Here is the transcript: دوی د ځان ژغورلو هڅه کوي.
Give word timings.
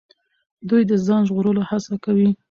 دوی 0.69 0.81
د 0.89 0.93
ځان 1.05 1.21
ژغورلو 1.27 1.61
هڅه 1.69 1.95
کوي. 2.03 2.29